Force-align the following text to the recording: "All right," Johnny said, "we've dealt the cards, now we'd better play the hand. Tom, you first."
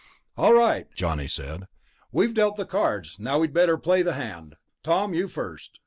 "All 0.35 0.55
right," 0.55 0.87
Johnny 0.95 1.27
said, 1.27 1.67
"we've 2.11 2.33
dealt 2.33 2.55
the 2.55 2.65
cards, 2.65 3.17
now 3.19 3.37
we'd 3.37 3.53
better 3.53 3.77
play 3.77 4.01
the 4.01 4.13
hand. 4.13 4.55
Tom, 4.81 5.13
you 5.13 5.27
first." 5.27 5.79